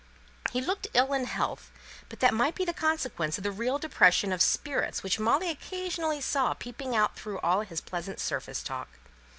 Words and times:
He 0.49 0.61
looked 0.61 0.87
ill 0.95 1.13
in 1.13 1.25
health; 1.25 1.69
but 2.09 2.21
that 2.21 2.33
might 2.33 2.55
be 2.55 2.65
the 2.65 2.73
consequence 2.73 3.37
of 3.37 3.43
the 3.43 3.51
real 3.51 3.77
depression 3.77 4.31
of 4.33 4.41
spirits 4.41 5.03
which 5.03 5.19
Molly 5.19 5.51
occasionally 5.51 6.21
saw 6.21 6.55
peeping 6.55 6.95
out 6.95 7.15
through 7.15 7.37
all 7.41 7.61
his 7.61 7.81
pleasant 7.81 8.19
surface 8.19 8.63
talk. 8.63 8.87